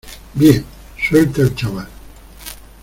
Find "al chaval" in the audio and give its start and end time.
1.43-1.87